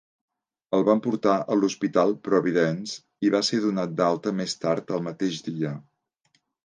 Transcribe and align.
El 0.75 0.83
van 0.85 1.01
portar 1.07 1.33
a 1.55 1.57
l'hospital 1.59 2.13
Providence 2.27 3.27
i 3.29 3.31
va 3.35 3.43
ser 3.51 3.59
donat 3.67 3.93
d'alta 4.01 4.35
més 4.41 4.57
tard 4.65 4.95
el 4.99 5.05
mateix 5.11 5.43
dia. 5.51 5.75